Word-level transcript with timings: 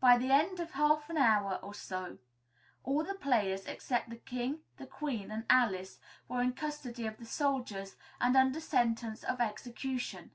By 0.00 0.18
the 0.18 0.32
end 0.32 0.60
of 0.60 0.72
half 0.72 1.08
an 1.08 1.16
hour 1.16 1.54
or 1.62 1.72
so, 1.72 2.18
all 2.84 3.02
the 3.02 3.14
players, 3.14 3.64
except 3.64 4.10
the 4.10 4.16
King, 4.16 4.60
the 4.76 4.86
Queen 4.86 5.30
and 5.30 5.46
Alice, 5.48 5.98
were 6.28 6.42
in 6.42 6.52
custody 6.52 7.06
of 7.06 7.16
the 7.16 7.24
soldiers 7.24 7.96
and 8.20 8.36
under 8.36 8.60
sentence 8.60 9.24
of 9.24 9.40
execution. 9.40 10.32